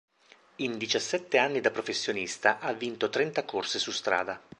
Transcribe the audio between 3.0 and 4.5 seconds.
trenta corse su strada.